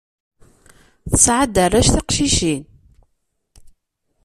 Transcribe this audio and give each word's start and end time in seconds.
Tesɛa-d 1.11 1.55
arrac 1.63 1.87
tiqcicin. 1.91 2.63